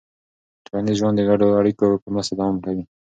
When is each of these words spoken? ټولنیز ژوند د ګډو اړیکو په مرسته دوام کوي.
ټولنیز 0.65 0.95
ژوند 0.99 1.15
د 1.17 1.21
ګډو 1.29 1.47
اړیکو 1.59 2.01
په 2.03 2.07
مرسته 2.13 2.33
دوام 2.39 2.55
کوي. 2.65 2.83